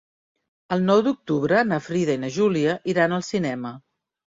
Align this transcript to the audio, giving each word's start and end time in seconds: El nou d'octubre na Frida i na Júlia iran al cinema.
El 0.75 0.81
nou 0.87 1.03
d'octubre 1.09 1.61
na 1.69 1.81
Frida 1.91 2.19
i 2.21 2.25
na 2.25 2.35
Júlia 2.41 2.77
iran 2.97 3.19
al 3.23 3.27
cinema. 3.33 3.79